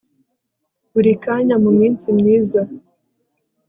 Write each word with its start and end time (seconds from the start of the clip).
Buri 0.93 1.11
kanya 1.23 1.55
muminsi 1.63 2.07
myiza 2.17 2.61